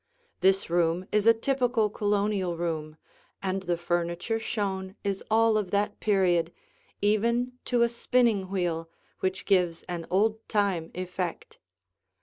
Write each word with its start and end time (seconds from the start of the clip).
This 0.39 0.67
room 0.67 1.05
is 1.11 1.27
a 1.27 1.33
typical 1.35 1.87
Colonial 1.91 2.57
room, 2.57 2.97
and 3.39 3.61
the 3.61 3.77
furniture 3.77 4.39
shown 4.39 4.95
is 5.03 5.23
all 5.29 5.59
of 5.59 5.69
that 5.69 5.99
period, 5.99 6.51
even 7.03 7.51
to 7.65 7.83
a 7.83 7.87
spinning 7.87 8.49
wheel 8.49 8.89
which 9.19 9.45
gives 9.45 9.83
an 9.83 10.07
old 10.09 10.39
time 10.49 10.89
effect. 10.95 11.59